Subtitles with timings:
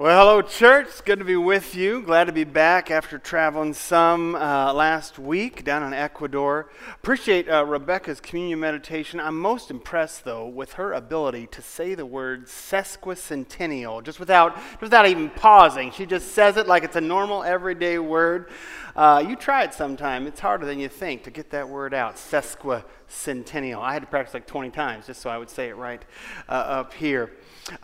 [0.00, 1.04] Well, hello, church.
[1.04, 2.00] Good to be with you.
[2.00, 6.70] Glad to be back after traveling some uh, last week down in Ecuador.
[6.94, 9.20] Appreciate uh, Rebecca's communion meditation.
[9.20, 15.06] I'm most impressed, though, with her ability to say the word sesquicentennial just without, without
[15.06, 15.92] even pausing.
[15.92, 18.48] She just says it like it's a normal, everyday word.
[18.96, 20.26] Uh, you try it sometime.
[20.26, 22.16] It's harder than you think to get that word out.
[22.16, 23.82] Sesquicentennial.
[23.82, 26.02] I had to practice like 20 times just so I would say it right
[26.48, 27.30] uh, up here.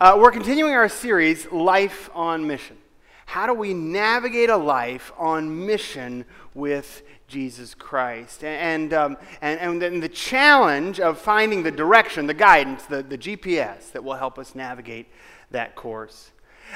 [0.01, 2.77] Uh, we're continuing our series, Life on Mission.
[3.25, 8.43] How do we navigate a life on mission with Jesus Christ?
[8.43, 13.17] And, um, and, and then the challenge of finding the direction, the guidance, the, the
[13.17, 15.07] GPS that will help us navigate
[15.51, 16.31] that course.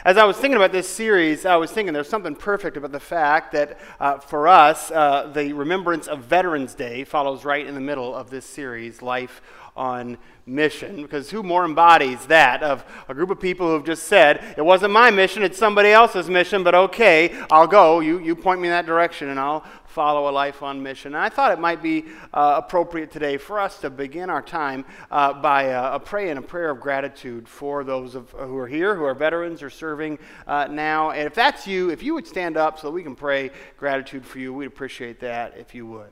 [0.05, 2.99] As I was thinking about this series, I was thinking there's something perfect about the
[2.99, 7.82] fact that uh, for us, uh, the remembrance of Veterans Day follows right in the
[7.82, 9.41] middle of this series, Life
[9.75, 11.02] on mission.
[11.02, 14.91] Because who more embodies that of a group of people who've just said it wasn't
[14.91, 17.99] my mission it's somebody else's mission but okay i'll go.
[17.99, 21.13] You, you point me in that direction and i'll follow a life on mission.
[21.13, 24.85] And i thought it might be uh, appropriate today for us to begin our time
[25.09, 28.68] uh, by uh, a prayer and a prayer of gratitude for those of, who are
[28.68, 31.12] here who are veterans or serving uh, now.
[31.12, 34.40] And if that's you if you would stand up so we can pray gratitude for
[34.40, 36.12] you we'd appreciate that if you would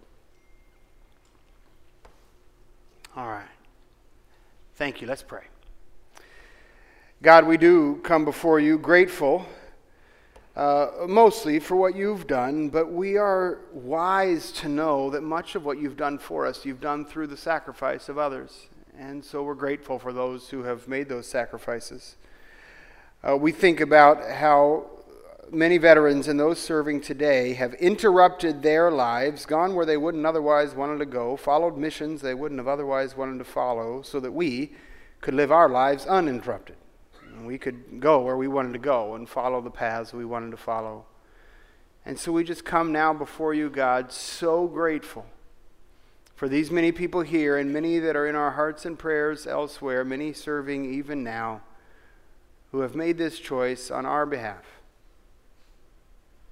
[3.19, 3.43] all right.
[4.75, 5.07] Thank you.
[5.07, 5.43] Let's pray.
[7.21, 9.45] God, we do come before you grateful,
[10.55, 15.65] uh, mostly for what you've done, but we are wise to know that much of
[15.65, 18.67] what you've done for us, you've done through the sacrifice of others.
[18.97, 22.15] And so we're grateful for those who have made those sacrifices.
[23.21, 24.85] Uh, we think about how
[25.51, 30.75] many veterans and those serving today have interrupted their lives, gone where they wouldn't otherwise
[30.75, 34.73] wanted to go, followed missions they wouldn't have otherwise wanted to follow, so that we
[35.21, 36.75] could live our lives uninterrupted.
[37.35, 40.51] And we could go where we wanted to go and follow the paths we wanted
[40.51, 41.05] to follow.
[42.05, 45.25] And so we just come now before you, God, so grateful
[46.35, 50.05] for these many people here and many that are in our hearts and prayers elsewhere,
[50.05, 51.61] many serving even now,
[52.71, 54.78] who have made this choice on our behalf.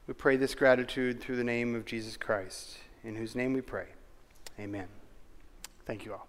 [0.07, 3.87] We pray this gratitude through the name of Jesus Christ, in whose name we pray.
[4.57, 4.87] Amen.
[5.85, 6.27] Thank you all.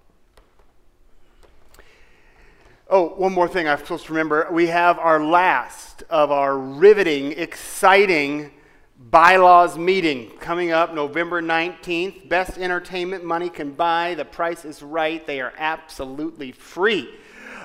[2.91, 4.49] Oh, one more thing I'm supposed to remember.
[4.50, 8.50] We have our last of our riveting, exciting
[8.99, 12.28] bylaws meeting coming up November 19th.
[12.28, 14.15] Best entertainment money can buy.
[14.15, 15.25] The price is right.
[15.25, 17.09] They are absolutely free.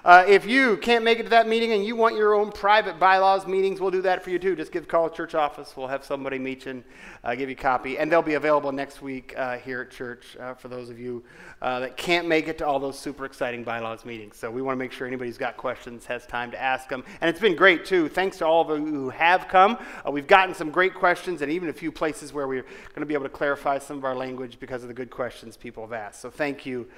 [0.06, 3.00] Uh, if you can't make it to that meeting and you want your own private
[3.00, 4.54] bylaws meetings, we'll do that for you too.
[4.54, 5.78] Just give call church office.
[5.78, 6.84] We'll have somebody meet you and
[7.24, 7.98] uh, give you a copy.
[7.98, 11.24] And they'll be available next week uh, here at church uh, for those of you
[11.62, 14.36] uh, that can't make it to all those super exciting bylaws meetings.
[14.36, 17.06] So we want to make sure anybody who's got questions has time to ask them.
[17.22, 18.10] And it's been great too.
[18.10, 19.78] Thanks to all of you who have come.
[20.06, 23.06] Uh, we've gotten some great questions and even a few places where we're going to
[23.06, 25.94] be able to clarify some of our language because of the good questions people have
[25.94, 26.20] asked.
[26.20, 26.90] So thank you.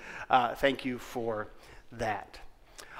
[0.55, 1.49] thank you for
[1.91, 2.39] that.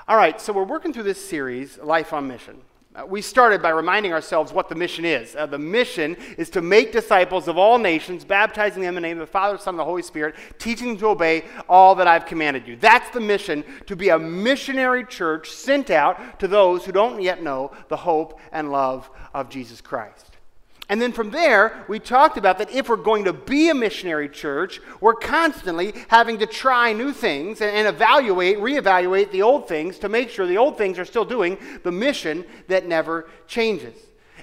[0.08, 2.62] All right, so we're working through this series, Life on Mission.
[2.96, 5.36] Uh, we started by reminding ourselves what the mission is.
[5.36, 9.20] Uh, the mission is to make disciples of all nations, baptizing them in the name
[9.20, 12.28] of the Father, Son, and the Holy Spirit, teaching them to obey all that I've
[12.28, 12.76] commanded you.
[12.76, 17.42] That's the mission, to be a missionary church sent out to those who don't yet
[17.42, 20.35] know the hope and love of Jesus Christ.
[20.88, 24.30] And then from there, we talked about that if we're going to be a missionary
[24.30, 29.98] church, we're constantly having to try new things and, and, evaluate, reevaluate the old things
[30.00, 33.96] to make sure the old things are still doing the mission that never changes.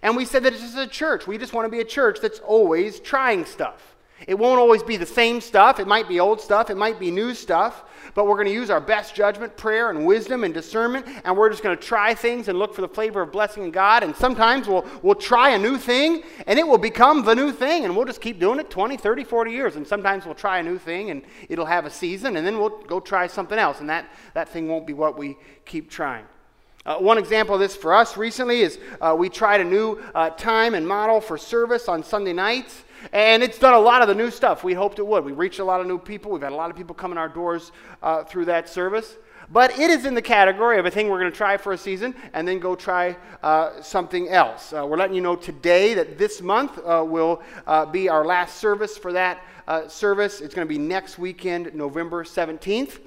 [0.02, 1.28] And we said that it's just a church.
[1.28, 3.94] We just want to be a church that's always trying stuff.
[4.26, 5.78] It won't always be the same stuff.
[5.78, 6.70] It might be old stuff.
[6.70, 7.84] It might be new stuff.
[8.14, 11.48] But we're going to use our best judgment, prayer, and wisdom and discernment, and we're
[11.48, 14.02] just going to try things and look for the flavor of blessing in God.
[14.02, 17.84] And sometimes we'll, we'll try a new thing, and it will become the new thing,
[17.84, 19.76] and we'll just keep doing it 20, 30, 40 years.
[19.76, 22.82] And sometimes we'll try a new thing, and it'll have a season, and then we'll
[22.82, 26.26] go try something else, and that, that thing won't be what we keep trying.
[26.84, 30.30] Uh, one example of this for us recently is uh, we tried a new uh,
[30.30, 32.82] time and model for service on Sunday nights.
[33.12, 35.24] And it's done a lot of the new stuff we hoped it would.
[35.24, 36.32] We reached a lot of new people.
[36.32, 37.72] We've had a lot of people come in our doors
[38.02, 39.16] uh, through that service.
[39.50, 41.78] But it is in the category of a thing we're going to try for a
[41.78, 44.72] season and then go try uh, something else.
[44.72, 48.56] Uh, we're letting you know today that this month uh, will uh, be our last
[48.56, 50.40] service for that uh, service.
[50.40, 53.00] It's going to be next weekend, November 17th.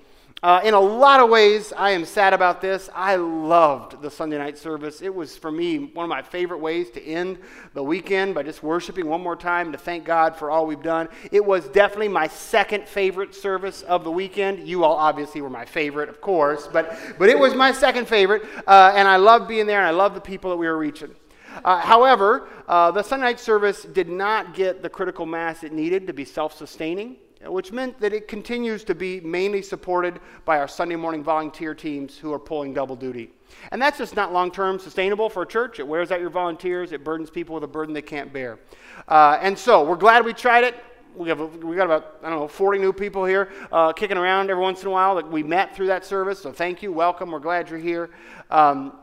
[0.44, 2.90] Uh, in a lot of ways, I am sad about this.
[2.94, 5.02] I loved the Sunday night service.
[5.02, 7.40] It was, for me, one of my favorite ways to end
[7.74, 11.08] the weekend by just worshiping one more time to thank God for all we've done.
[11.32, 14.68] It was definitely my second favorite service of the weekend.
[14.68, 18.44] You all obviously were my favorite, of course, but, but it was my second favorite,
[18.68, 21.16] uh, and I loved being there, and I loved the people that we were reaching.
[21.64, 26.06] Uh, however, uh, the Sunday night service did not get the critical mass it needed
[26.08, 27.16] to be self sustaining,
[27.47, 32.18] which meant that it continues to be mainly supported by our Sunday morning volunteer teams
[32.18, 33.30] who are pulling double duty.
[33.71, 35.80] And that's just not long term sustainable for a church.
[35.80, 38.59] It wears out your volunteers, it burdens people with a burden they can't bear.
[39.07, 40.75] Uh, and so we're glad we tried it.
[41.15, 44.50] We, have, we got about, I don't know, 40 new people here uh, kicking around
[44.50, 46.41] every once in a while that we met through that service.
[46.41, 47.31] So thank you, welcome.
[47.31, 48.09] We're glad you're here.
[48.51, 48.94] Um,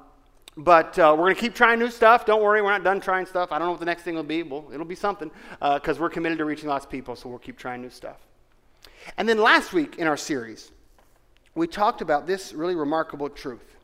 [0.56, 2.26] but uh, we're going to keep trying new stuff.
[2.26, 3.52] Don't worry, we're not done trying stuff.
[3.52, 4.42] I don't know what the next thing will be.
[4.42, 7.38] Well, it'll be something because uh, we're committed to reaching lots of people, so we'll
[7.38, 8.18] keep trying new stuff.
[9.16, 10.70] And then last week in our series,
[11.54, 13.76] we talked about this really remarkable truth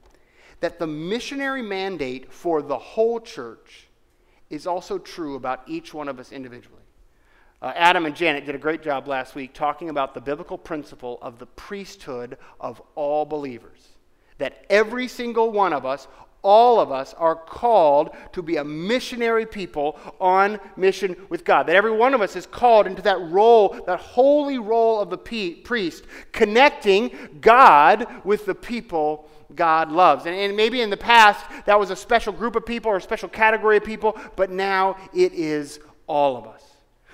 [0.61, 3.88] that the missionary mandate for the whole church
[4.50, 6.82] is also true about each one of us individually.
[7.61, 11.19] Uh, Adam and Janet did a great job last week talking about the biblical principle
[11.21, 13.88] of the priesthood of all believers.
[14.38, 16.06] That every single one of us,
[16.43, 21.67] all of us, are called to be a missionary people on mission with God.
[21.67, 25.19] That every one of us is called into that role, that holy role of the
[25.64, 30.26] priest, connecting God with the people God loves.
[30.26, 33.02] And, and, maybe in the past that was a special group of people or a
[33.02, 36.62] special category of people, but now it is all of us.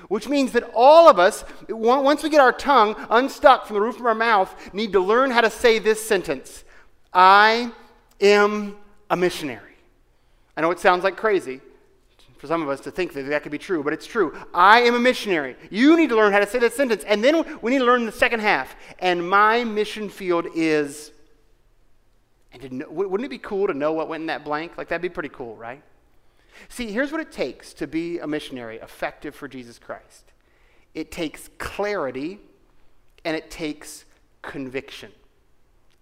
[0.09, 3.99] Which means that all of us, once we get our tongue unstuck from the roof
[3.99, 6.65] of our mouth, need to learn how to say this sentence
[7.13, 7.73] I
[8.21, 8.77] am
[9.15, 9.77] a missionary.
[10.57, 11.61] I know it sounds like crazy
[12.37, 14.37] for some of us to think that that could be true, but it's true.
[14.53, 15.55] I am a missionary.
[15.71, 17.05] You need to learn how to say that sentence.
[17.05, 18.75] And then we need to learn the second half.
[18.99, 21.13] And my mission field is
[22.53, 24.77] and know, wouldn't it be cool to know what went in that blank?
[24.77, 25.83] Like, that'd be pretty cool, right?
[26.69, 30.33] See, here's what it takes to be a missionary effective for Jesus Christ
[30.93, 32.41] it takes clarity
[33.25, 34.05] and it takes
[34.43, 35.13] conviction.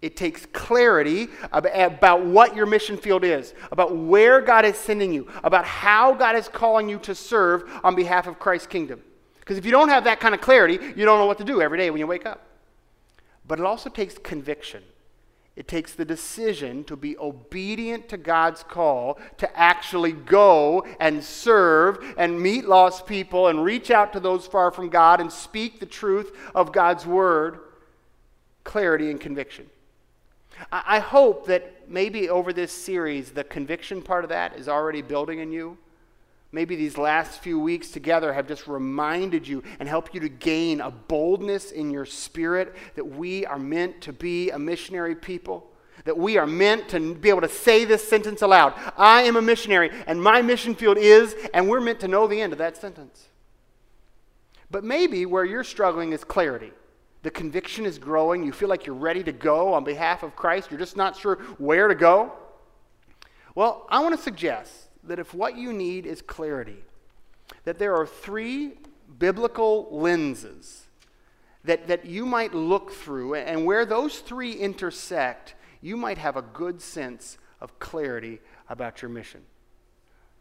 [0.02, 5.28] It takes clarity about what your mission field is, about where God is sending you,
[5.44, 9.00] about how God is calling you to serve on behalf of Christ's kingdom.
[9.38, 11.62] Because if you don't have that kind of clarity, you don't know what to do
[11.62, 12.44] every day when you wake up.
[13.46, 14.82] But it also takes conviction.
[15.54, 22.14] It takes the decision to be obedient to God's call to actually go and serve
[22.16, 25.86] and meet lost people and reach out to those far from God and speak the
[25.86, 27.60] truth of God's word.
[28.64, 29.68] Clarity and conviction.
[30.70, 35.38] I hope that maybe over this series, the conviction part of that is already building
[35.40, 35.78] in you.
[36.54, 40.82] Maybe these last few weeks together have just reminded you and helped you to gain
[40.82, 45.70] a boldness in your spirit that we are meant to be a missionary people.
[46.04, 49.42] That we are meant to be able to say this sentence aloud I am a
[49.42, 52.76] missionary, and my mission field is, and we're meant to know the end of that
[52.76, 53.28] sentence.
[54.70, 56.72] But maybe where you're struggling is clarity.
[57.22, 58.42] The conviction is growing.
[58.42, 60.70] You feel like you're ready to go on behalf of Christ.
[60.70, 62.32] You're just not sure where to go.
[63.54, 66.84] Well, I want to suggest that if what you need is clarity,
[67.64, 68.72] that there are three
[69.18, 70.86] biblical lenses
[71.64, 76.42] that, that you might look through, and where those three intersect, you might have a
[76.42, 79.42] good sense of clarity about your mission.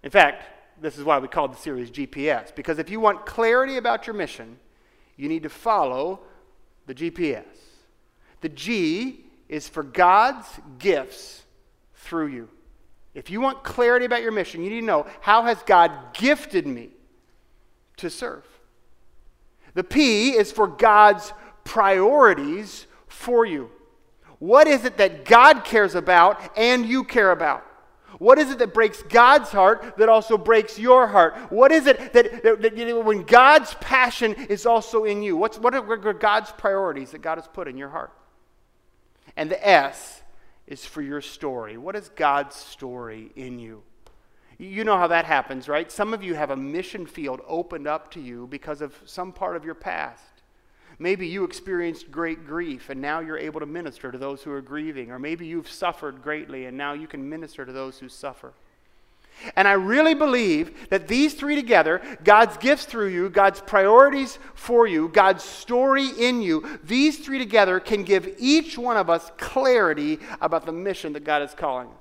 [0.03, 0.45] In fact,
[0.81, 4.15] this is why we called the series GPS, because if you want clarity about your
[4.15, 4.57] mission,
[5.15, 6.21] you need to follow
[6.93, 7.45] the GPS.
[8.41, 10.47] The G is for God's
[10.77, 11.43] gifts
[11.95, 12.49] through you.
[13.13, 16.67] If you want clarity about your mission, you need to know how has God gifted
[16.67, 16.89] me
[17.97, 18.45] to serve?
[19.73, 21.31] The P is for God's
[21.63, 23.69] priorities for you.
[24.39, 27.65] What is it that God cares about and you care about?
[28.21, 31.35] What is it that breaks God's heart that also breaks your heart?
[31.51, 35.35] What is it that, that, that you know, when God's passion is also in you?
[35.35, 38.13] What's, what are God's priorities that God has put in your heart?
[39.35, 40.21] And the S
[40.67, 41.77] is for your story.
[41.77, 43.81] What is God's story in you?
[44.59, 45.91] You know how that happens, right?
[45.91, 49.55] Some of you have a mission field opened up to you because of some part
[49.55, 50.40] of your past.
[51.01, 54.61] Maybe you experienced great grief and now you're able to minister to those who are
[54.61, 55.09] grieving.
[55.09, 58.53] Or maybe you've suffered greatly and now you can minister to those who suffer.
[59.55, 64.85] And I really believe that these three together God's gifts through you, God's priorities for
[64.85, 70.19] you, God's story in you these three together can give each one of us clarity
[70.39, 72.00] about the mission that God is calling us.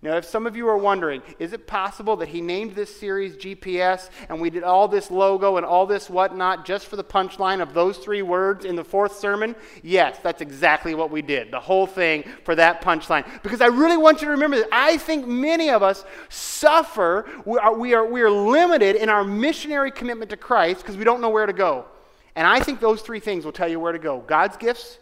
[0.00, 3.36] Now, if some of you are wondering, is it possible that he named this series
[3.36, 7.60] GPS and we did all this logo and all this whatnot just for the punchline
[7.60, 9.56] of those three words in the fourth sermon?
[9.82, 11.50] Yes, that's exactly what we did.
[11.50, 13.24] The whole thing for that punchline.
[13.42, 17.58] Because I really want you to remember that I think many of us suffer, we
[17.58, 21.20] are, we are, we are limited in our missionary commitment to Christ because we don't
[21.20, 21.86] know where to go.
[22.36, 24.98] And I think those three things will tell you where to go God's gifts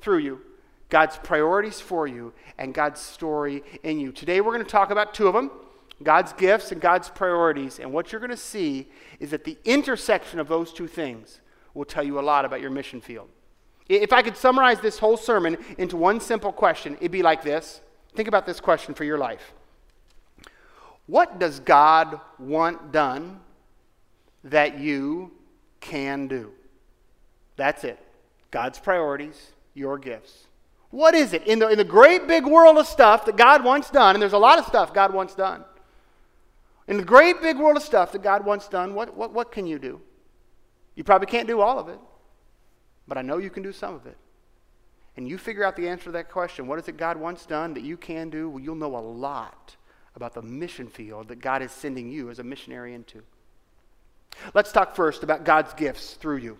[0.00, 0.42] through you,
[0.90, 4.12] God's priorities for you, and God's story in you.
[4.12, 5.50] Today we're going to talk about two of them.
[6.02, 7.78] God's gifts and God's priorities.
[7.78, 11.40] And what you're going to see is that the intersection of those two things
[11.74, 13.28] will tell you a lot about your mission field.
[13.88, 17.80] If I could summarize this whole sermon into one simple question, it'd be like this.
[18.14, 19.52] Think about this question for your life
[21.06, 23.40] What does God want done
[24.44, 25.32] that you
[25.80, 26.52] can do?
[27.56, 27.98] That's it.
[28.50, 30.46] God's priorities, your gifts.
[30.90, 33.90] What is it in the, in the great big world of stuff that God wants
[33.90, 34.16] done?
[34.16, 35.64] And there's a lot of stuff God wants done.
[36.88, 39.66] In the great big world of stuff that God wants done, what, what, what can
[39.66, 40.00] you do?
[40.96, 42.00] You probably can't do all of it,
[43.06, 44.16] but I know you can do some of it.
[45.16, 47.74] And you figure out the answer to that question what is it God wants done
[47.74, 48.48] that you can do?
[48.48, 49.76] Well, you'll know a lot
[50.16, 53.22] about the mission field that God is sending you as a missionary into.
[54.54, 56.58] Let's talk first about God's gifts through you.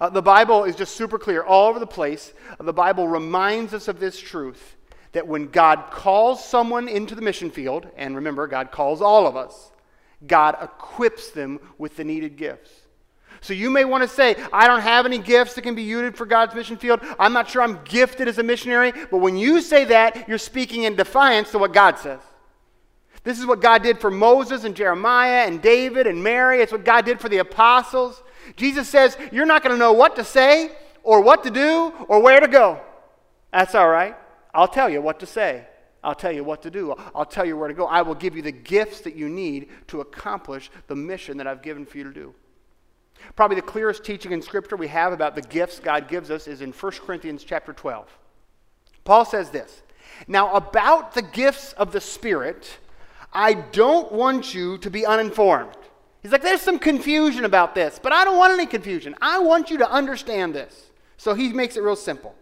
[0.00, 2.32] Uh, the Bible is just super clear all over the place.
[2.58, 4.76] Uh, the Bible reminds us of this truth
[5.12, 9.36] that when God calls someone into the mission field, and remember, God calls all of
[9.36, 9.70] us,
[10.26, 12.70] God equips them with the needed gifts.
[13.40, 16.16] So you may want to say, I don't have any gifts that can be used
[16.16, 17.00] for God's mission field.
[17.18, 18.92] I'm not sure I'm gifted as a missionary.
[19.10, 22.20] But when you say that, you're speaking in defiance to what God says.
[23.24, 26.60] This is what God did for Moses and Jeremiah and David and Mary.
[26.60, 28.22] It's what God did for the apostles.
[28.54, 30.70] Jesus says, You're not going to know what to say
[31.02, 32.80] or what to do or where to go.
[33.52, 34.16] That's all right.
[34.54, 35.66] I'll tell you what to say.
[36.04, 36.94] I'll tell you what to do.
[37.14, 37.86] I'll tell you where to go.
[37.86, 41.62] I will give you the gifts that you need to accomplish the mission that I've
[41.62, 42.34] given for you to do.
[43.34, 46.60] Probably the clearest teaching in Scripture we have about the gifts God gives us is
[46.60, 48.06] in 1 Corinthians chapter 12.
[49.04, 49.82] Paul says this
[50.28, 52.78] Now, about the gifts of the Spirit,
[53.32, 55.76] I don't want you to be uninformed.
[56.26, 59.14] He's like, there's some confusion about this, but I don't want any confusion.
[59.22, 60.86] I want you to understand this.
[61.18, 62.34] So he makes it real simple.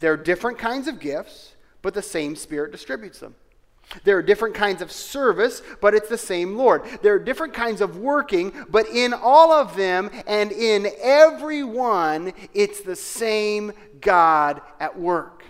[0.00, 3.34] There are different kinds of gifts, but the same Spirit distributes them.
[4.02, 6.84] There are different kinds of service, but it's the same Lord.
[7.02, 12.32] There are different kinds of working, but in all of them and in every one,
[12.54, 15.44] it's the same God at work.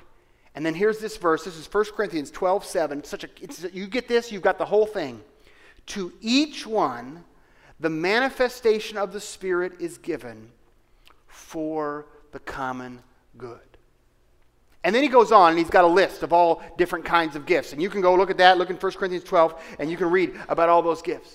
[0.57, 1.45] And then here's this verse.
[1.45, 3.05] This is 1 Corinthians 12, 7.
[3.05, 3.29] Such a,
[3.73, 5.21] you get this, you've got the whole thing.
[5.87, 7.23] To each one,
[7.81, 10.51] the manifestation of the Spirit is given
[11.27, 13.01] for the common
[13.37, 13.61] good.
[14.85, 17.47] And then he goes on and he's got a list of all different kinds of
[17.47, 17.73] gifts.
[17.73, 20.11] And you can go look at that, look in 1 Corinthians 12, and you can
[20.11, 21.35] read about all those gifts.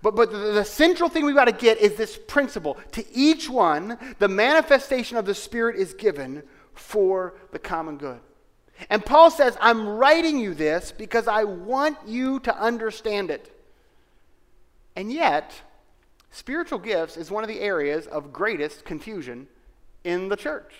[0.00, 2.78] But, but the, the central thing we've got to get is this principle.
[2.92, 6.42] To each one, the manifestation of the Spirit is given
[6.74, 8.20] for the common good.
[8.88, 13.54] And Paul says, I'm writing you this because I want you to understand it.
[14.96, 15.52] And yet,
[16.32, 19.46] spiritual gifts is one of the areas of greatest confusion
[20.02, 20.74] in the church.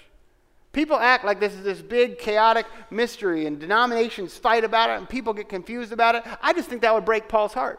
[0.72, 5.08] People act like this is this big, chaotic mystery, and denominations fight about it, and
[5.08, 6.24] people get confused about it.
[6.40, 7.78] I just think that would break Paul's heart.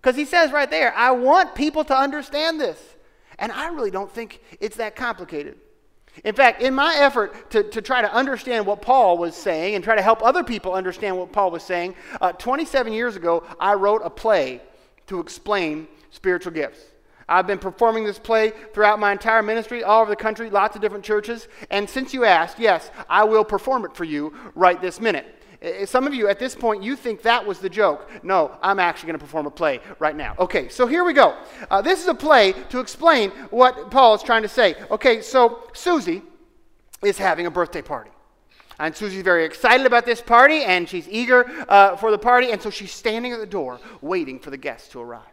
[0.00, 2.82] Because he says right there, I want people to understand this.
[3.38, 5.58] And I really don't think it's that complicated.
[6.24, 9.84] In fact, in my effort to, to try to understand what Paul was saying and
[9.84, 13.74] try to help other people understand what Paul was saying, uh, 27 years ago, I
[13.74, 14.60] wrote a play
[15.06, 16.80] to explain spiritual gifts.
[17.30, 20.82] I've been performing this play throughout my entire ministry, all over the country, lots of
[20.82, 21.46] different churches.
[21.70, 25.36] And since you asked, yes, I will perform it for you right this minute.
[25.84, 28.10] Some of you at this point, you think that was the joke.
[28.22, 30.34] No, I'm actually going to perform a play right now.
[30.38, 31.36] Okay, so here we go.
[31.70, 34.74] Uh, this is a play to explain what Paul is trying to say.
[34.90, 36.22] Okay, so Susie
[37.04, 38.10] is having a birthday party.
[38.78, 42.60] And Susie's very excited about this party, and she's eager uh, for the party, and
[42.60, 45.29] so she's standing at the door waiting for the guests to arrive.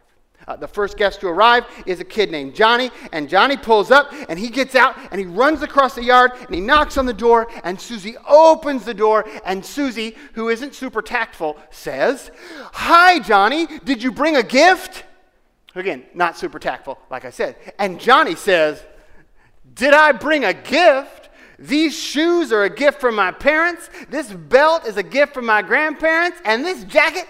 [0.48, 4.14] Uh, the first guest to arrive is a kid named Johnny, and Johnny pulls up
[4.30, 7.12] and he gets out and he runs across the yard and he knocks on the
[7.12, 12.30] door, and Susie opens the door, and Susie, who isn't super tactful, says,
[12.72, 15.04] Hi, Johnny, did you bring a gift?
[15.74, 17.56] Again, not super tactful, like I said.
[17.78, 18.82] And Johnny says,
[19.74, 21.28] Did I bring a gift?
[21.58, 23.90] These shoes are a gift from my parents.
[24.08, 26.40] This belt is a gift from my grandparents.
[26.44, 27.26] And this jacket,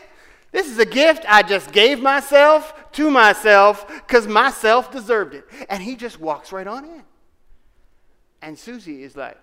[0.50, 5.44] this is a gift I just gave myself to myself because myself deserved it.
[5.68, 7.02] And he just walks right on in.
[8.40, 9.36] And Susie is like,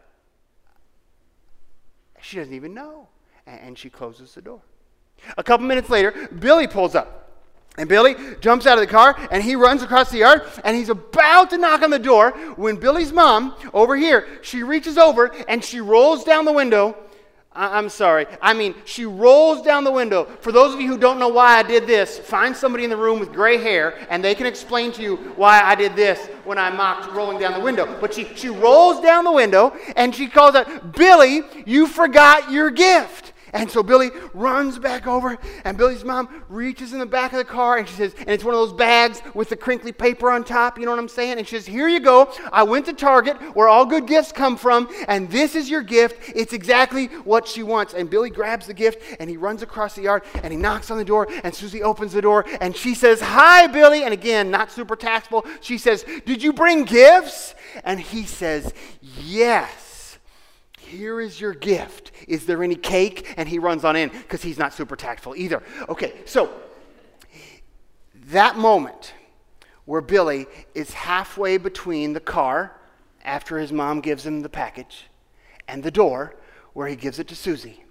[2.22, 3.08] she doesn't even know.
[3.46, 4.62] And she closes the door.
[5.38, 7.22] A couple minutes later, Billy pulls up.
[7.78, 10.88] And Billy jumps out of the car and he runs across the yard and he's
[10.88, 15.62] about to knock on the door when Billy's mom, over here, she reaches over and
[15.62, 16.96] she rolls down the window
[17.56, 18.28] I- am sorry.
[18.42, 20.26] I mean, she rolls down the window.
[20.42, 22.98] For those of you who don't know why I did this, find somebody in the
[22.98, 26.58] room with gray hair and they can explain to you why I did this when
[26.58, 27.98] I mocked rolling down the window.
[28.02, 32.70] But she, she rolls down the window and she calls out, Billy, you forgot your
[32.70, 33.32] gift.
[33.56, 37.46] And so Billy runs back over, and Billy's mom reaches in the back of the
[37.46, 40.44] car, and she says, and it's one of those bags with the crinkly paper on
[40.44, 41.38] top, you know what I'm saying?
[41.38, 42.30] And she says, Here you go.
[42.52, 46.34] I went to Target, where all good gifts come from, and this is your gift.
[46.36, 47.94] It's exactly what she wants.
[47.94, 50.98] And Billy grabs the gift, and he runs across the yard, and he knocks on
[50.98, 54.04] the door, and Susie opens the door, and she says, Hi, Billy.
[54.04, 57.56] And again, not super tactful, she says, Did you bring gifts?
[57.86, 59.85] And he says, Yes.
[60.86, 62.12] Here is your gift.
[62.28, 63.34] Is there any cake?
[63.38, 65.64] And he runs on in because he's not super tactful either.
[65.90, 66.52] Okay, so
[68.28, 69.14] that moment
[69.86, 72.80] where Billy is halfway between the car
[73.24, 75.06] after his mom gives him the package
[75.68, 76.36] and the door
[76.74, 77.84] where he gives it to Susie.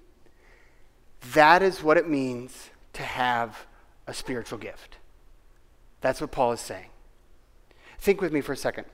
[1.32, 3.66] That is what it means to have
[4.06, 4.98] a spiritual gift.
[6.00, 6.90] That's what Paul is saying.
[7.98, 8.84] Think with me for a second.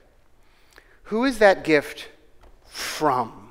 [1.03, 2.07] Who is that gift
[2.65, 3.50] from?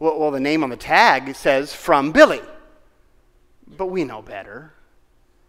[0.00, 2.40] Well, well, the name on the tag says from Billy.
[3.68, 4.72] But we know better.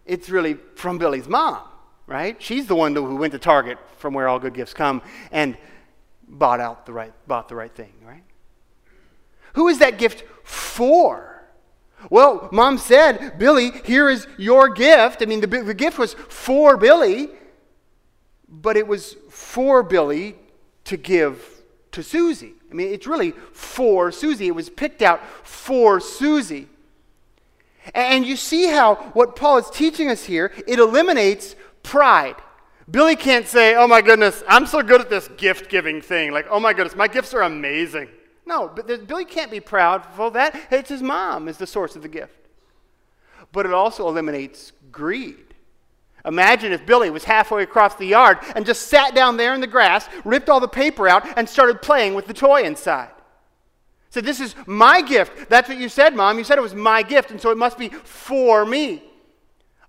[0.06, 1.62] It's really from Billy's mom,
[2.06, 2.40] right?
[2.40, 5.56] She's the one who went to Target from where all good gifts come and
[6.28, 8.22] bought out the right bought the right thing, right?
[9.54, 11.42] Who is that gift for?
[12.10, 15.22] Well, mom said, Billy, here is your gift.
[15.22, 17.28] I mean, the, the gift was for Billy,
[18.48, 20.36] but it was for Billy
[20.84, 22.54] to give to Susie.
[22.72, 24.48] I mean, it's really for Susie.
[24.48, 26.68] It was picked out for Susie.
[27.94, 32.36] And you see how what Paul is teaching us here, it eliminates pride.
[32.90, 36.32] Billy can't say, oh my goodness, I'm so good at this gift giving thing.
[36.32, 38.08] Like, oh my goodness, my gifts are amazing.
[38.46, 40.58] No, but Billy can't be proud for that.
[40.70, 42.48] It's his mom is the source of the gift.
[43.52, 45.51] But it also eliminates greed.
[46.24, 49.66] Imagine if Billy was halfway across the yard and just sat down there in the
[49.66, 53.10] grass, ripped all the paper out, and started playing with the toy inside.
[54.10, 55.48] Said, This is my gift.
[55.48, 56.38] That's what you said, Mom.
[56.38, 59.02] You said it was my gift, and so it must be for me.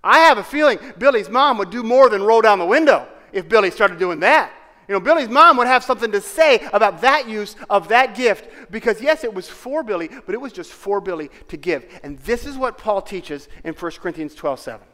[0.04, 3.48] I have a feeling Billy's mom would do more than roll down the window if
[3.48, 4.52] Billy started doing that.
[4.88, 8.50] You know, Billy's mom would have something to say about that use of that gift
[8.70, 11.86] because, yes, it was for Billy, but it was just for Billy to give.
[12.04, 14.88] And this is what Paul teaches in 1 Corinthians 12 7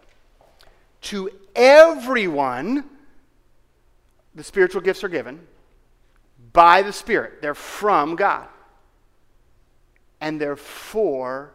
[1.02, 2.84] to everyone,
[4.36, 5.48] the spiritual gifts are given
[6.54, 7.42] by the Spirit.
[7.42, 8.48] They're from God.
[10.22, 11.54] And they're for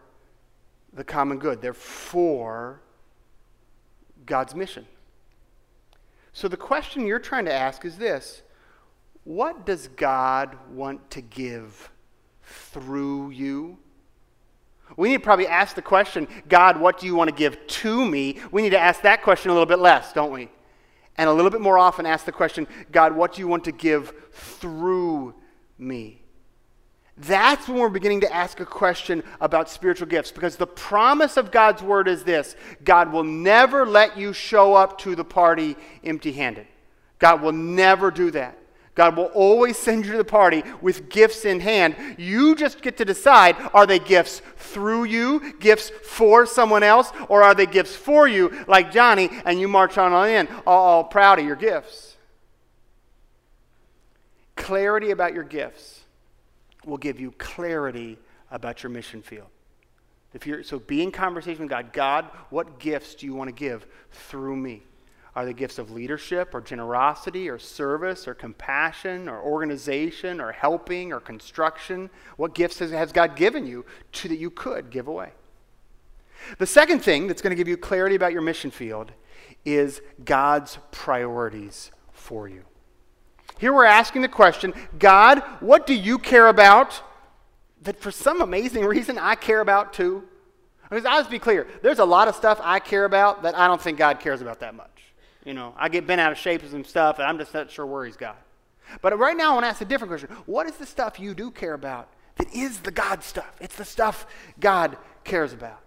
[0.92, 2.80] the common good, they're for
[4.26, 4.86] God's mission.
[6.32, 8.42] So the question you're trying to ask is this
[9.24, 11.90] What does God want to give
[12.42, 13.78] through you?
[14.96, 18.04] We need to probably ask the question, God, what do you want to give to
[18.04, 18.38] me?
[18.52, 20.48] We need to ask that question a little bit less, don't we?
[21.16, 23.72] And a little bit more often ask the question, God, what do you want to
[23.72, 25.34] give through
[25.78, 26.24] me?
[27.16, 31.52] That's when we're beginning to ask a question about spiritual gifts because the promise of
[31.52, 36.32] God's word is this God will never let you show up to the party empty
[36.32, 36.66] handed.
[37.20, 38.58] God will never do that.
[38.94, 41.96] God will always send you to the party with gifts in hand.
[42.16, 47.42] You just get to decide are they gifts through you, gifts for someone else, or
[47.42, 51.40] are they gifts for you, like Johnny, and you march on in, all, all proud
[51.40, 52.16] of your gifts?
[54.54, 56.04] Clarity about your gifts
[56.86, 58.16] will give you clarity
[58.50, 59.48] about your mission field.
[60.32, 61.92] If you're, so be in conversation with God.
[61.92, 64.82] God, what gifts do you want to give through me?
[65.36, 71.12] Are the gifts of leadership or generosity or service or compassion or organization or helping
[71.12, 72.08] or construction?
[72.36, 75.32] What gifts has, has God given you to, that you could give away?
[76.58, 79.10] The second thing that's going to give you clarity about your mission field
[79.64, 82.62] is God's priorities for you.
[83.58, 87.02] Here we're asking the question God, what do you care about
[87.82, 90.24] that for some amazing reason I care about too?
[90.88, 93.66] Because I'll just be clear, there's a lot of stuff I care about that I
[93.66, 94.93] don't think God cares about that much.
[95.44, 97.70] You know, I get bent out of shape with some stuff, and I'm just not
[97.70, 98.38] sure where he's got.
[99.02, 100.30] But right now, I want to ask a different question.
[100.46, 103.54] What is the stuff you do care about that is the God stuff?
[103.60, 104.26] It's the stuff
[104.58, 105.80] God cares about.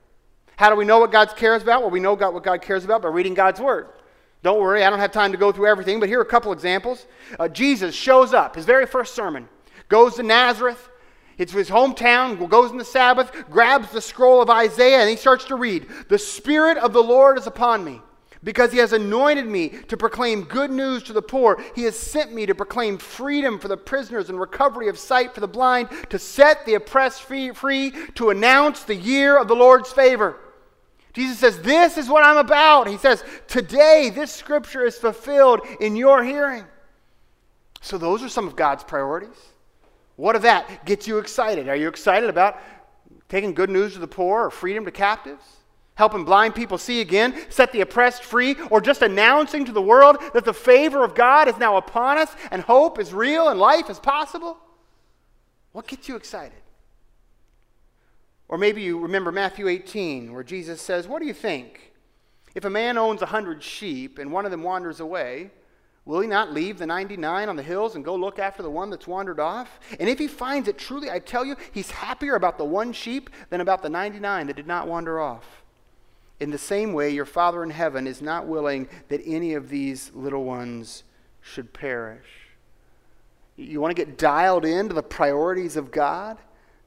[0.57, 1.81] How do we know what God cares about?
[1.81, 3.89] Well, we know God, what God cares about by reading God's Word.
[4.43, 6.51] Don't worry, I don't have time to go through everything, but here are a couple
[6.51, 7.05] examples.
[7.39, 9.49] Uh, Jesus shows up, his very first sermon,
[9.89, 10.89] goes to Nazareth.
[11.37, 15.45] It's his hometown, goes in the Sabbath, grabs the scroll of Isaiah, and he starts
[15.45, 18.01] to read The Spirit of the Lord is upon me
[18.47, 21.61] because he has anointed me to proclaim good news to the poor.
[21.75, 25.41] He has sent me to proclaim freedom for the prisoners and recovery of sight for
[25.41, 30.37] the blind, to set the oppressed free, to announce the year of the Lord's favor.
[31.11, 32.87] Jesus says, This is what I'm about.
[32.87, 36.63] He says, Today, this scripture is fulfilled in your hearing.
[37.81, 39.35] So, those are some of God's priorities.
[40.15, 41.67] What of that gets you excited?
[41.67, 42.61] Are you excited about
[43.27, 45.56] taking good news to the poor or freedom to captives,
[45.97, 50.17] helping blind people see again, set the oppressed free, or just announcing to the world
[50.33, 53.89] that the favor of God is now upon us and hope is real and life
[53.89, 54.57] is possible?
[55.73, 56.61] What gets you excited?
[58.47, 61.93] Or maybe you remember Matthew 18, where Jesus says, What do you think?
[62.55, 65.51] If a man owns a hundred sheep and one of them wanders away,
[66.05, 68.89] will he not leave the 99 on the hills and go look after the one
[68.89, 69.79] that's wandered off?
[69.99, 73.29] And if he finds it, truly I tell you, he's happier about the one sheep
[73.49, 75.63] than about the 99 that did not wander off.
[76.39, 80.11] In the same way, your Father in heaven is not willing that any of these
[80.13, 81.03] little ones
[81.41, 82.27] should perish.
[83.55, 86.37] You want to get dialed into the priorities of God?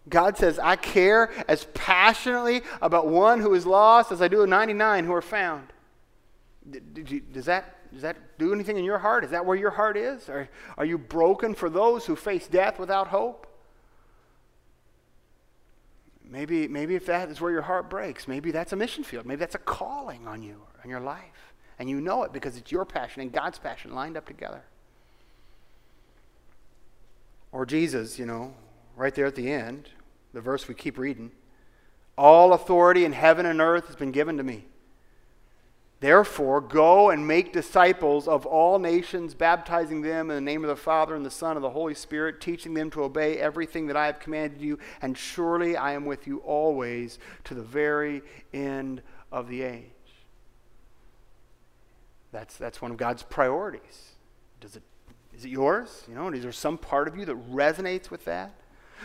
[0.08, 5.04] God says, I care as passionately about one who is lost as I do 99
[5.04, 5.72] who are found.
[6.94, 9.24] You, does, that, does that do anything in your heart?
[9.24, 10.28] Is that where your heart is?
[10.28, 13.46] Are, are you broken for those who face death without hope?
[16.30, 19.26] Maybe, maybe if that is where your heart breaks, maybe that's a mission field.
[19.26, 21.54] Maybe that's a calling on you, on your life.
[21.78, 24.62] And you know it because it's your passion and God's passion lined up together.
[27.50, 28.54] Or Jesus, you know,
[28.96, 29.88] right there at the end,
[30.32, 31.32] the verse we keep reading
[32.16, 34.66] All authority in heaven and earth has been given to me.
[36.00, 40.76] Therefore, go and make disciples of all nations, baptizing them in the name of the
[40.76, 44.06] Father and the Son and the Holy Spirit, teaching them to obey everything that I
[44.06, 48.22] have commanded you, and surely I am with you always to the very
[48.54, 49.84] end of the age.
[52.32, 54.12] That's, that's one of God's priorities.
[54.60, 54.82] Does it,
[55.36, 56.04] is it yours?
[56.08, 58.54] You know, is there some part of you that resonates with that?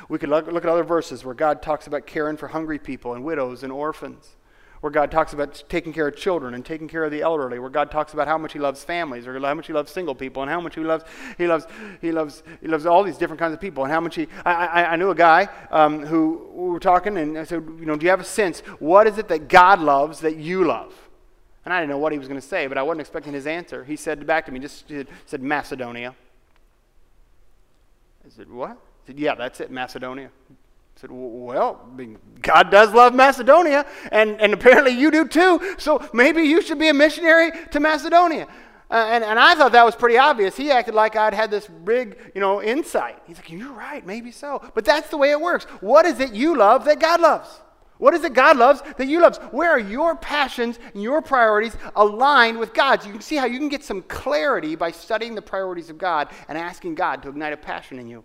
[0.08, 3.14] We could look, look at other verses where God talks about caring for hungry people
[3.14, 4.36] and widows and orphans,
[4.82, 7.70] where God talks about taking care of children and taking care of the elderly, where
[7.70, 10.42] God talks about how much He loves families, or how much He loves single people,
[10.42, 11.04] and how much He loves
[11.38, 11.66] He loves
[12.02, 14.28] He loves He loves all these different kinds of people, and how much He.
[14.46, 17.86] I, I, I knew a guy um, who we were talking, and I said, you
[17.86, 18.60] know, do you have a sense?
[18.80, 20.94] What is it that God loves that you love?
[21.66, 23.48] And I didn't know what he was going to say, but I wasn't expecting his
[23.48, 23.84] answer.
[23.84, 24.86] He said back to me, just
[25.26, 26.16] said Macedonia.
[28.24, 28.78] I said, what?
[29.06, 30.30] He said, Yeah, that's it, Macedonia.
[30.96, 31.90] I said, Well,
[32.42, 36.88] God does love Macedonia, and, and apparently you do too, so maybe you should be
[36.88, 38.48] a missionary to Macedonia.
[38.90, 40.56] Uh, and, and I thought that was pretty obvious.
[40.56, 43.22] He acted like I'd had this big, you know, insight.
[43.28, 44.62] He's like, You're right, maybe so.
[44.74, 45.66] But that's the way it works.
[45.82, 47.50] What is it you love that God loves?
[47.98, 49.38] What is it God loves that you love?
[49.54, 53.06] Where are your passions and your priorities aligned with God's?
[53.06, 56.30] You can see how you can get some clarity by studying the priorities of God
[56.48, 58.24] and asking God to ignite a passion in you.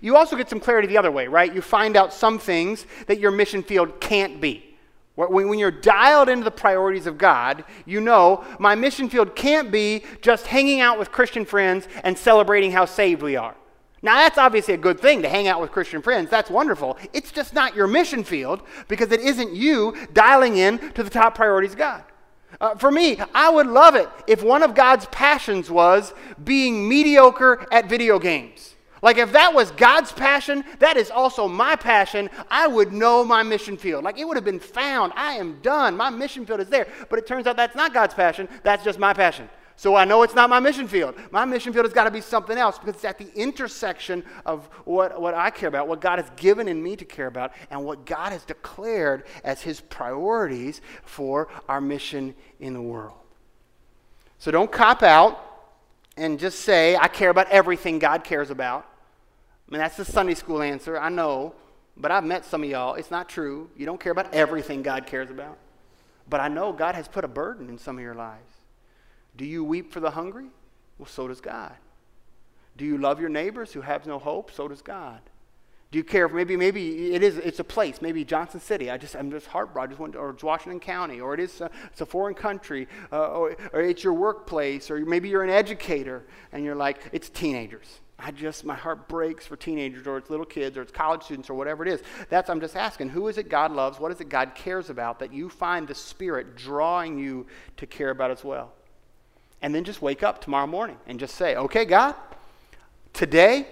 [0.00, 1.54] You also get some clarity the other way, right?
[1.54, 4.74] You find out some things that your mission field can't be.
[5.16, 10.02] When you're dialed into the priorities of God, you know my mission field can't be
[10.22, 13.54] just hanging out with Christian friends and celebrating how saved we are.
[14.02, 16.28] Now, that's obviously a good thing to hang out with Christian friends.
[16.30, 16.98] That's wonderful.
[17.12, 21.36] It's just not your mission field because it isn't you dialing in to the top
[21.36, 22.04] priorities of God.
[22.60, 27.66] Uh, for me, I would love it if one of God's passions was being mediocre
[27.72, 28.73] at video games.
[29.04, 32.30] Like, if that was God's passion, that is also my passion.
[32.50, 34.02] I would know my mission field.
[34.02, 35.12] Like, it would have been found.
[35.14, 35.94] I am done.
[35.94, 36.86] My mission field is there.
[37.10, 38.48] But it turns out that's not God's passion.
[38.62, 39.50] That's just my passion.
[39.76, 41.16] So I know it's not my mission field.
[41.30, 44.68] My mission field has got to be something else because it's at the intersection of
[44.86, 47.84] what, what I care about, what God has given in me to care about, and
[47.84, 53.18] what God has declared as his priorities for our mission in the world.
[54.38, 55.38] So don't cop out
[56.16, 58.86] and just say, I care about everything God cares about.
[59.68, 61.54] I mean, that's the Sunday school answer, I know,
[61.96, 62.94] but I've met some of y'all.
[62.94, 63.70] It's not true.
[63.76, 65.58] You don't care about everything God cares about.
[66.28, 68.52] But I know God has put a burden in some of your lives.
[69.36, 70.46] Do you weep for the hungry?
[70.98, 71.72] Well, so does God.
[72.76, 74.50] Do you love your neighbors who have no hope?
[74.50, 75.20] So does God.
[75.90, 76.28] Do you care?
[76.28, 77.36] Maybe, maybe it is.
[77.36, 78.02] It's a place.
[78.02, 78.90] Maybe Johnson City.
[78.90, 79.90] I just, I'm just heartbroken.
[79.90, 81.60] I just went, to, or it's Washington County, or it is.
[81.60, 85.50] A, it's a foreign country, uh, or, or it's your workplace, or maybe you're an
[85.50, 88.00] educator, and you're like, it's teenagers.
[88.18, 91.50] I just, my heart breaks for teenagers or it's little kids or it's college students
[91.50, 92.02] or whatever it is.
[92.28, 93.98] That's, I'm just asking, who is it God loves?
[93.98, 97.46] What is it God cares about that you find the Spirit drawing you
[97.76, 98.72] to care about as well?
[99.62, 102.14] And then just wake up tomorrow morning and just say, okay, God,
[103.12, 103.66] today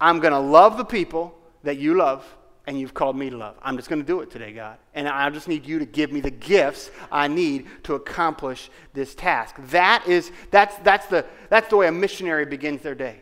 [0.00, 2.24] I'm going to love the people that you love
[2.66, 3.56] and you've called me to love.
[3.62, 4.78] I'm just going to do it today, God.
[4.94, 9.14] And I just need you to give me the gifts I need to accomplish this
[9.14, 9.56] task.
[9.68, 13.21] That is, that's, that's, the, that's the way a missionary begins their day.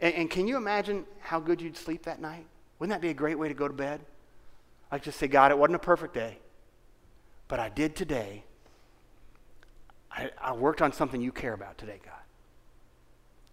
[0.00, 2.46] And, and, can you imagine how good you'd sleep that night?
[2.78, 4.00] Wouldn't that be a great way to go to bed?
[4.92, 6.38] Like just say, God, it wasn't a perfect day,
[7.48, 8.44] but I did today.
[10.10, 12.12] I, I worked on something you care about today, God.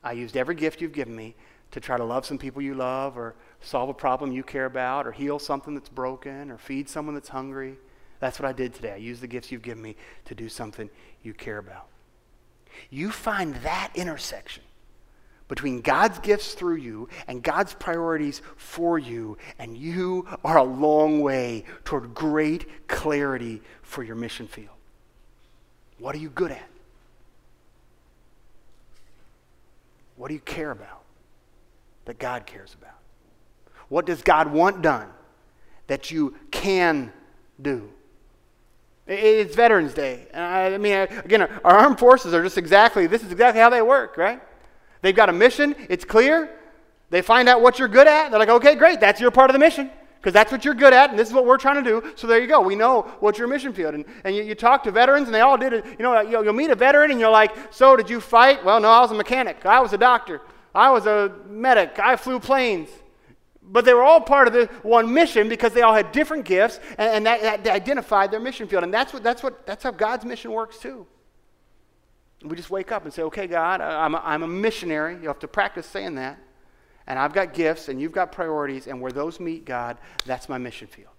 [0.03, 1.35] I used every gift you've given me
[1.71, 5.07] to try to love some people you love or solve a problem you care about
[5.07, 7.77] or heal something that's broken or feed someone that's hungry.
[8.19, 8.93] That's what I did today.
[8.93, 10.89] I used the gifts you've given me to do something
[11.23, 11.87] you care about.
[12.89, 14.63] You find that intersection
[15.53, 21.21] between God's gifts through you and God's priorities for you, and you are a long
[21.21, 24.75] way toward great clarity for your mission field.
[25.99, 26.67] What are you good at?
[30.15, 31.03] What do you care about
[32.05, 32.97] that God cares about?
[33.89, 35.07] What does God want done
[35.85, 37.13] that you can
[37.61, 37.91] do?
[39.05, 40.25] It's Veterans Day.
[40.33, 43.83] And i mean, again, our armed forces are just exactly, this is exactly how they
[43.83, 44.41] work, right?
[45.03, 46.49] They've got a mission, it's clear.
[47.11, 48.31] They find out what you're good at.
[48.31, 49.91] They're like, okay, great, that's your part of the mission
[50.23, 52.13] because that's what you're good at, and this is what we're trying to do.
[52.15, 52.61] So there you go.
[52.61, 53.93] We know what's your mission field.
[53.93, 55.85] And, and you, you talk to veterans, and they all did it.
[55.85, 58.63] You know, you'll, you'll meet a veteran, and you're like, so did you fight?
[58.63, 59.65] Well, no, I was a mechanic.
[59.65, 60.39] I was a doctor.
[60.73, 61.99] I was a medic.
[61.99, 62.87] I flew planes.
[63.61, 66.79] But they were all part of the one mission because they all had different gifts,
[66.97, 68.85] and, and that, that identified their mission field.
[68.85, 71.05] And that's, what, that's, what, that's how God's mission works, too.
[72.43, 75.17] We just wake up and say, okay, God, I'm a, I'm a missionary.
[75.21, 76.37] You have to practice saying that
[77.07, 80.57] and I've got gifts, and you've got priorities, and where those meet God, that's my
[80.57, 81.09] mission field.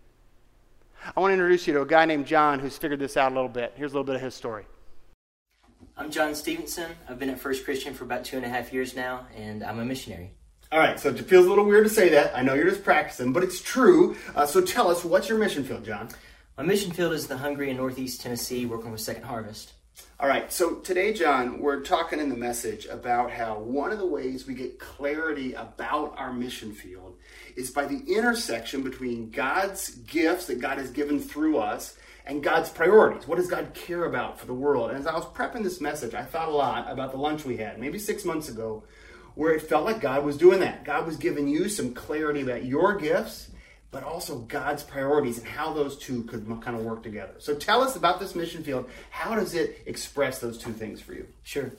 [1.14, 3.34] I want to introduce you to a guy named John who's figured this out a
[3.34, 3.74] little bit.
[3.76, 4.64] Here's a little bit of his story.
[5.96, 6.90] I'm John Stevenson.
[7.08, 9.78] I've been at First Christian for about two and a half years now, and I'm
[9.78, 10.30] a missionary.
[10.72, 12.34] All right, so it feels a little weird to say that.
[12.34, 14.16] I know you're just practicing, but it's true.
[14.34, 16.08] Uh, so tell us, what's your mission field, John?
[16.56, 19.74] My mission field is the Hungry in Northeast Tennessee, working with Second Harvest.
[20.20, 24.06] All right, so today, John, we're talking in the message about how one of the
[24.06, 27.16] ways we get clarity about our mission field
[27.56, 32.70] is by the intersection between God's gifts that God has given through us and God's
[32.70, 33.26] priorities.
[33.26, 34.90] What does God care about for the world?
[34.90, 37.56] And as I was prepping this message, I thought a lot about the lunch we
[37.56, 38.84] had, maybe six months ago,
[39.34, 40.84] where it felt like God was doing that.
[40.84, 43.50] God was giving you some clarity about your gifts
[43.94, 47.34] but also God's priorities and how those two could kind of work together.
[47.38, 48.90] So tell us about this mission field.
[49.10, 51.28] How does it express those two things for you?
[51.44, 51.70] Sure.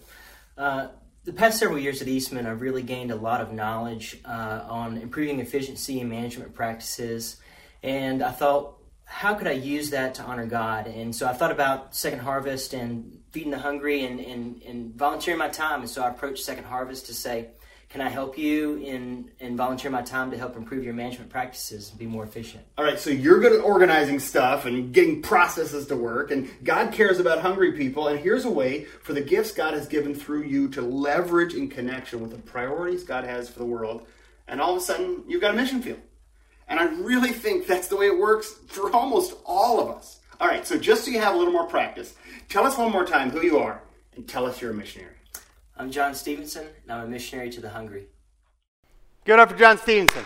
[0.58, 0.88] Uh,
[1.25, 4.97] the past several years at Eastman, I've really gained a lot of knowledge uh, on
[4.97, 7.36] improving efficiency and management practices.
[7.84, 10.88] And I thought, how could I use that to honor God?
[10.88, 15.38] And so I thought about Second Harvest and feeding the hungry and, and, and volunteering
[15.38, 15.82] my time.
[15.82, 17.49] And so I approached Second Harvest to say,
[17.89, 21.89] can I help you in, in volunteer my time to help improve your management practices
[21.89, 22.63] and be more efficient?
[22.78, 26.91] All right, so you're good at organizing stuff and getting processes to work, and God
[26.91, 28.08] cares about hungry people.
[28.08, 31.69] And here's a way for the gifts God has given through you to leverage in
[31.69, 34.08] connection with the priorities God has for the world.
[34.48, 36.00] And all of a sudden, you've got a mission field.
[36.67, 40.19] And I really think that's the way it works for almost all of us.
[40.39, 42.15] All right, so just so you have a little more practice,
[42.50, 43.82] tell us one more time who you are
[44.15, 45.14] and tell us you're a missionary.
[45.77, 48.05] I'm John Stevenson, and I'm a missionary to the hungry.
[49.25, 50.23] Give it up for John Stevenson.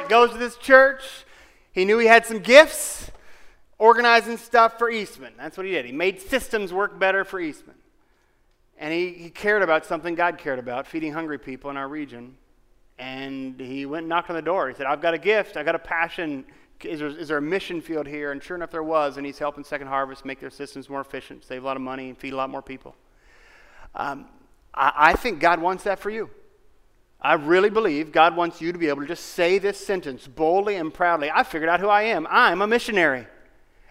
[0.00, 1.02] He goes to this church.
[1.72, 3.10] He knew he had some gifts,
[3.78, 5.32] organizing stuff for Eastman.
[5.36, 5.86] That's what he did.
[5.86, 7.76] He made systems work better for Eastman.
[8.78, 12.36] And he, he cared about something God cared about, feeding hungry people in our region.
[12.96, 14.68] And he went and knocked on the door.
[14.68, 16.44] He said, I've got a gift, I've got a passion
[16.84, 18.32] is there, is there a mission field here?
[18.32, 19.16] And sure enough, there was.
[19.16, 22.08] And he's helping Second Harvest make their systems more efficient, save a lot of money,
[22.08, 22.94] and feed a lot more people.
[23.94, 24.26] Um,
[24.74, 26.30] I, I think God wants that for you.
[27.20, 30.76] I really believe God wants you to be able to just say this sentence boldly
[30.76, 31.30] and proudly.
[31.30, 32.26] I figured out who I am.
[32.28, 33.26] I'm a missionary.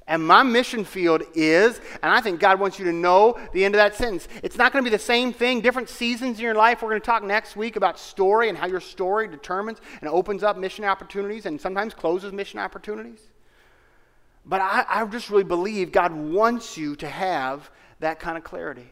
[0.05, 3.73] And my mission field is, and I think God wants you to know the end
[3.73, 4.27] of that sentence.
[4.43, 6.81] It's not going to be the same thing, different seasons in your life.
[6.81, 10.43] We're going to talk next week about story and how your story determines and opens
[10.43, 13.29] up mission opportunities and sometimes closes mission opportunities.
[14.45, 18.91] But I, I just really believe God wants you to have that kind of clarity.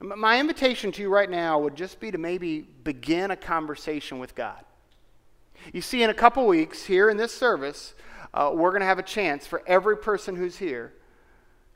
[0.00, 4.34] My invitation to you right now would just be to maybe begin a conversation with
[4.34, 4.62] God.
[5.72, 7.94] You see, in a couple weeks here in this service,
[8.36, 10.92] uh, we're going to have a chance for every person who's here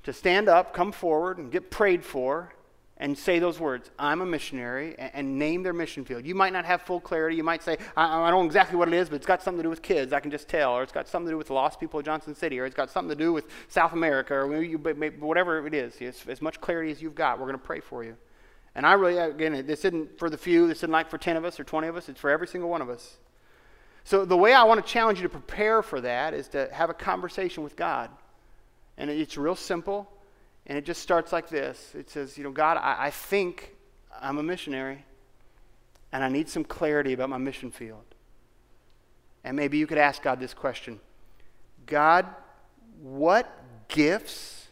[0.03, 2.53] to stand up, come forward, and get prayed for
[2.99, 6.27] and say those words I'm a missionary and, and, name their mission field.
[6.27, 7.35] You might not have full clarity.
[7.35, 9.59] You might say, I, I, don't know exactly what it is, but it's got something
[9.59, 10.73] to do with kids, I can just tell.
[10.73, 12.61] Or it's got something to do with lost people of Johnson City.
[12.61, 14.35] Or it's got something to do with South America.
[14.35, 16.01] Or you, whatever it is.
[16.03, 18.17] As, as much clarity as you've got, we're going to pray for you.
[18.75, 20.69] And I really, again, this isn't for the few.
[20.69, 22.11] This isn't like for 10 of us or 20 of us.
[22.11, 23.17] It's for every single one of us.
[24.11, 26.91] So, the way I want to challenge you to prepare for that is to have
[26.91, 28.11] a conversation with God.
[28.99, 30.11] And it's real simple,
[30.67, 33.77] and it just starts like this it says, You know, God, I, I think
[34.21, 35.05] I'm a missionary,
[36.11, 38.03] and I need some clarity about my mission field.
[39.45, 40.99] And maybe you could ask God this question
[41.87, 42.27] God,
[43.01, 44.67] what gifts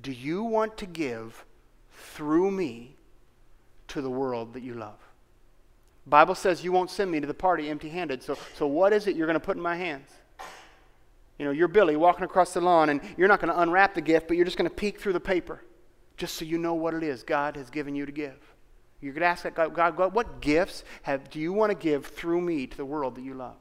[0.00, 1.44] do you want to give
[1.92, 2.96] through me
[3.88, 5.03] to the world that you love.
[6.06, 8.22] Bible says you won't send me to the party empty-handed.
[8.22, 10.10] So, so what is it you're going to put in my hands?
[11.38, 14.00] You know, you're Billy walking across the lawn, and you're not going to unwrap the
[14.00, 15.62] gift, but you're just going to peek through the paper,
[16.16, 18.38] just so you know what it is God has given you to give.
[19.00, 21.74] You're going to ask that God, God, God what gifts have, do you want to
[21.74, 23.56] give through me to the world that you love?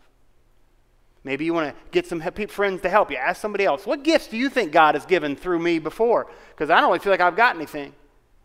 [1.24, 3.18] Maybe you want to get some friends to help you.
[3.18, 3.86] Ask somebody else.
[3.86, 6.28] What gifts do you think God has given through me before?
[6.50, 7.94] Because I don't really feel like I've got anything.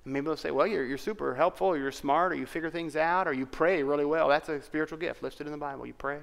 [0.09, 2.97] Maybe they'll say, well, you're, you're super helpful, or you're smart, or you figure things
[2.97, 4.29] out, or you pray really well.
[4.29, 5.87] That's a spiritual gift listed in the Bible.
[5.87, 6.19] You pray.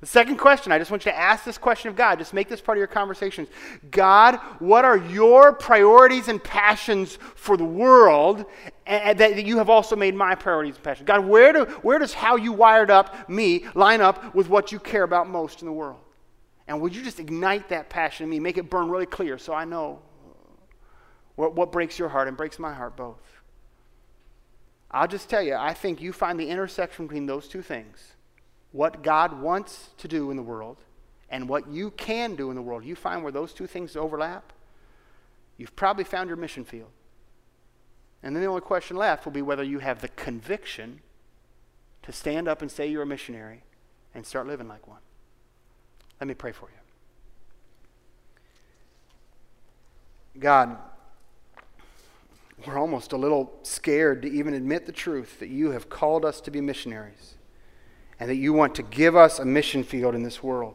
[0.00, 2.18] The second question, I just want you to ask this question of God.
[2.18, 3.48] Just make this part of your conversations.
[3.90, 8.44] God, what are your priorities and passions for the world
[8.86, 11.06] and that you have also made my priorities and passions?
[11.06, 14.78] God, where, do, where does how you wired up me line up with what you
[14.78, 15.98] care about most in the world?
[16.68, 19.52] And would you just ignite that passion in me, make it burn really clear so
[19.52, 20.00] I know
[21.38, 23.22] what, what breaks your heart and breaks my heart both?
[24.90, 28.14] I'll just tell you, I think you find the intersection between those two things
[28.72, 30.78] what God wants to do in the world
[31.30, 34.52] and what you can do in the world, you find where those two things overlap,
[35.56, 36.90] you've probably found your mission field.
[38.22, 41.00] And then the only question left will be whether you have the conviction
[42.02, 43.62] to stand up and say you're a missionary
[44.12, 45.00] and start living like one.
[46.20, 46.68] Let me pray for
[50.34, 50.40] you.
[50.40, 50.76] God,
[52.68, 56.40] we're almost a little scared to even admit the truth that you have called us
[56.42, 57.36] to be missionaries
[58.20, 60.74] and that you want to give us a mission field in this world.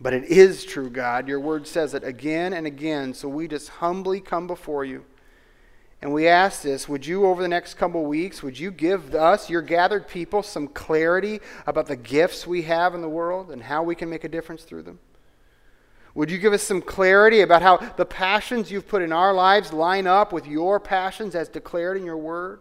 [0.00, 1.26] But it is true, God.
[1.26, 3.12] Your word says it again and again.
[3.12, 5.04] So we just humbly come before you.
[6.02, 9.14] And we ask this Would you, over the next couple of weeks, would you give
[9.14, 13.62] us, your gathered people, some clarity about the gifts we have in the world and
[13.62, 14.98] how we can make a difference through them?
[16.14, 19.72] Would you give us some clarity about how the passions you've put in our lives
[19.72, 22.60] line up with your passions as declared in your word?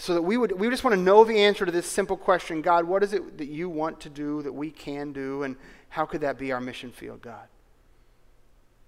[0.00, 2.62] so that we would we just want to know the answer to this simple question
[2.62, 5.56] God, what is it that you want to do that we can do, and
[5.90, 7.48] how could that be our mission field, God?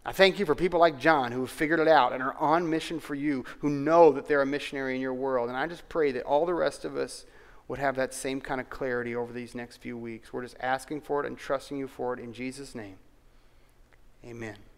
[0.06, 2.68] I thank you for people like John who have figured it out and are on
[2.68, 5.48] mission for you, who know that they're a missionary in your world.
[5.48, 7.24] And I just pray that all the rest of us
[7.68, 10.32] would have that same kind of clarity over these next few weeks.
[10.32, 12.96] We're just asking for it and trusting you for it in Jesus' name.
[14.24, 14.71] Amen.